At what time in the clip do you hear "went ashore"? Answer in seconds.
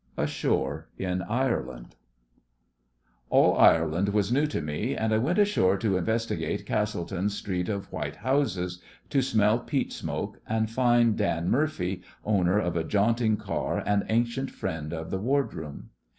5.19-5.77